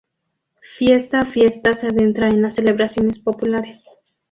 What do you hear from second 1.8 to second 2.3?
adentra